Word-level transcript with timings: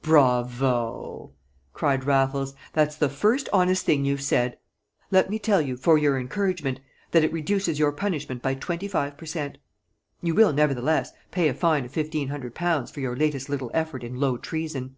"Bravo!" 0.00 1.34
cried 1.74 2.04
Raffles. 2.04 2.54
"That's 2.72 2.96
the 2.96 3.10
first 3.10 3.50
honest 3.52 3.84
thing 3.84 4.02
you've 4.06 4.22
said; 4.22 4.56
let 5.10 5.28
me 5.28 5.38
tell 5.38 5.60
you, 5.60 5.76
for 5.76 5.98
your 5.98 6.18
encouragement, 6.18 6.80
that 7.10 7.22
it 7.22 7.30
reduces 7.30 7.78
your 7.78 7.92
punishment 7.92 8.40
by 8.40 8.54
twenty 8.54 8.88
five 8.88 9.18
per 9.18 9.26
cent. 9.26 9.58
You 10.22 10.34
will, 10.34 10.54
nevertheless, 10.54 11.12
pay 11.30 11.48
a 11.48 11.52
fine 11.54 11.84
of 11.84 11.90
fifteen 11.90 12.28
hundred 12.28 12.54
pounds 12.54 12.90
for 12.90 13.00
your 13.00 13.14
latest 13.14 13.50
little 13.50 13.70
effort 13.74 14.02
in 14.02 14.16
low 14.18 14.38
treason." 14.38 14.96